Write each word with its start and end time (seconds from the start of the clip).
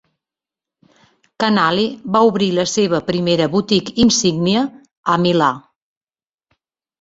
Canali 1.43 1.83
va 2.15 2.21
obrir 2.29 2.47
la 2.59 2.65
seva 2.71 3.01
primera 3.11 3.47
boutique 3.57 3.93
insígnia 4.07 4.65
a 5.17 5.21
Milà. 5.27 5.53